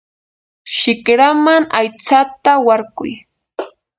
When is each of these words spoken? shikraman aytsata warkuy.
shikraman 0.75 1.63
aytsata 1.79 2.51
warkuy. 2.65 3.13